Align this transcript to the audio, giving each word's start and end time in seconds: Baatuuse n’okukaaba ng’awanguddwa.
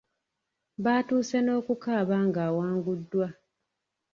Baatuuse 0.83 1.37
n’okukaaba 1.41 2.15
ng’awanguddwa. 2.27 3.27